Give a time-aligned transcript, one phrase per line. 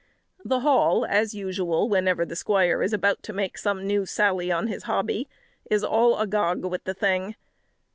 [0.43, 4.65] The Hall, as usual, whenever the squire is about to make some new sally on
[4.65, 5.29] his hobby,
[5.69, 7.35] is all agog with the thing.